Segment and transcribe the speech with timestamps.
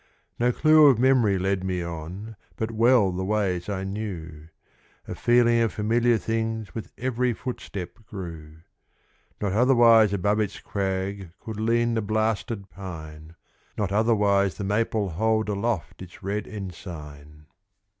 [0.39, 4.47] No clue of memory led me on, But well the ways I knew;
[5.07, 8.61] A feeling of familiar things With every footstep grew.
[9.39, 13.35] Not otherwise above its crag Could lean the blasted pine;
[13.77, 17.45] Not otherwise the maple hold Aloft its red ensign.